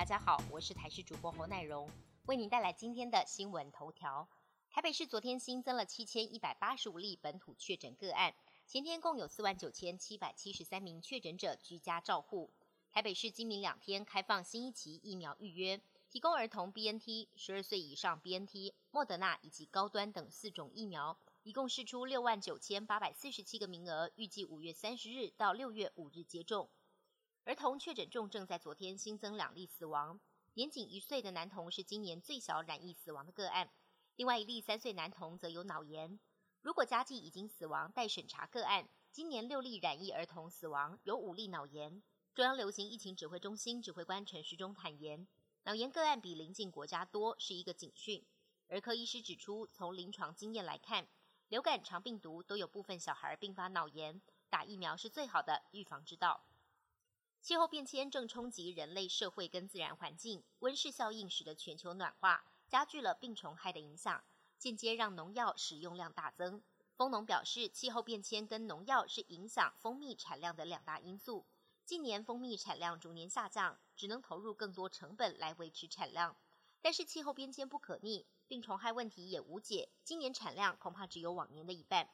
[0.00, 1.86] 大家好，我是台视主播侯乃荣，
[2.24, 4.26] 为您带来今天的新闻头条。
[4.70, 8.34] 台北市昨天新增了七千一百八十五例本土确诊个案，
[8.66, 12.50] 前天共有四万九千七百七十三名确诊者居家照护。
[12.90, 26.70] 台北市今明两天开放新一期疫苗预约，提供儿童 BNT、十二岁以上 BNT、莫德纳以及高端等四种疫苗，一共试出六万九千八百四十七个名额，预计五月三十日到六月五日接种。
[27.44, 30.20] 儿童确诊重症在昨天新增两例死亡，
[30.54, 33.70] 年仅一岁的男童是今年最小染疫死亡的个案，
[34.16, 36.20] 另外一例三岁男童则有脑炎。
[36.60, 42.02] 如果家计已经死亡待审查个案，今年六例染疫儿童死亡，有五例脑炎。
[42.34, 45.26] 中央流行疫情指挥中心指挥官陈时中坦言，
[45.64, 48.24] 脑炎个案比邻近国家多是一个警讯。
[48.68, 51.08] 儿科医师指出，从临床经验来看，
[51.48, 54.20] 流感、肠病毒都有部分小孩并发脑炎，
[54.50, 56.44] 打疫苗是最好的预防之道。
[57.42, 64.22] 气候变迁正冲击人类社会跟自然环境，温室效应使得全球暖化加剧了病虫害的影响，
[64.58, 66.62] 间接让农药使用量大增。
[66.94, 71.46] 蜂农表示，气候变迁跟农药是影响蜂蜜产量的两大因素。
[71.86, 76.36] 近年蜂蜜产量逐年下降，只能投入更多成本来维持产量。
[76.82, 82.10] 但是气候变迁不可逆，病虫害问题也无解，今年产量恐怕只有往年的一半。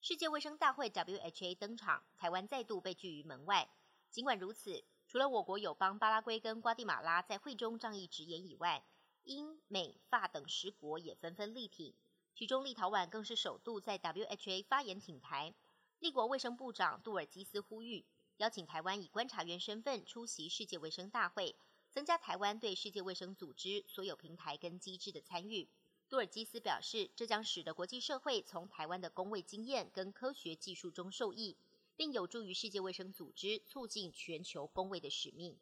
[0.00, 3.70] 世界卫生大会 （WHA） 登场，台湾再度被拒于门外。
[4.10, 8.84] 尽管如此，除了我国友邦巴拉圭跟瓜地马拉在会中仗义直言以外，
[9.24, 11.94] 英、美、法等十国也纷纷力挺，
[12.34, 15.54] 其中立陶宛更是首度在 WHA 发言挺台。
[15.98, 18.04] 立国卫生部长杜尔基斯呼吁，
[18.36, 21.56] 邀请台湾以观察员身份出席世界卫生大会，
[21.90, 25.68] 增加台湾对世界卫生组织所有平台跟机制的参与。
[26.08, 31.56] 杜尔基斯表示，这将使得国际社会从台湾的工卫经验跟科学技术中受益。
[31.96, 35.58] 并有助于世界卫生组织促进全球公卫的使命。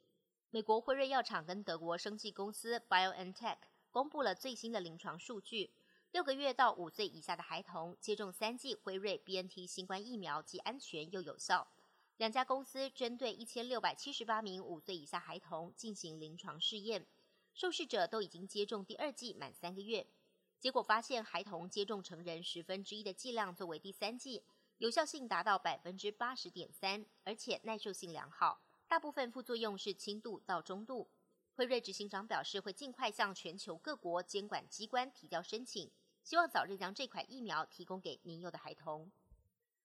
[0.51, 3.59] 美国辉瑞药厂跟德国生技公司 BioNTech
[3.91, 5.73] 公布了最新的临床数据：
[6.12, 11.67] 六个月到五岁以下的孩童接种三剂辉瑞 BNT 新冠疫苗，既安全又有效。
[12.17, 17.06] 两家公司针对一千六百七十八名五岁以下孩童进行临床试验，
[17.53, 20.06] 受试者都已经接种第二剂满三个月。
[20.61, 24.44] 结果发现，孩童接种成人十分之一的剂量作为第三剂。
[24.79, 31.09] 有效性达到百分之八十点三，而且耐受性良好，大部分副作用是轻度到中度。
[31.55, 35.89] 辉瑞执行长表示，会尽快向全球各国监管机关提交申请，
[36.25, 39.11] 希望早日将这款疫苗提供给年幼的孩童。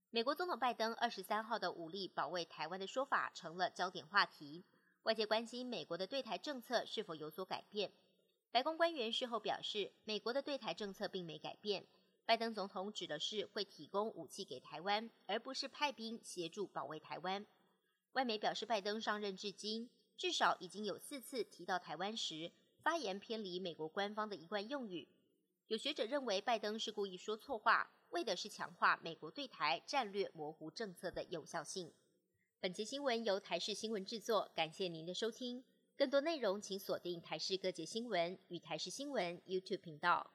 [0.09, 4.65] 美国总统拜登二十三号的武力保卫台湾的说法成了焦点话题，
[5.03, 7.91] 外界关心美国的对台政策是否有所改变。
[8.49, 11.85] 白宫官员事后表示，美国的对台政策并没改变。
[12.29, 17.43] 拜登总统指的是会提供武器给台湾，而不是派兵协助保卫台湾。
[18.11, 22.51] 外媒表示，拜登上任至今至少已经有四次提到台湾时，
[22.83, 25.07] 发言偏离美国官方的一贯用语。
[25.69, 31.91] 有学者认为，拜登是故意说错话，为的是强化美国对台战略模糊政策的有效性。
[32.59, 35.63] 本节新闻由台视新闻制作，感谢您的收听。
[35.97, 40.29] 更多内容请锁定台视各界新闻与台视新闻 YouTube 频道。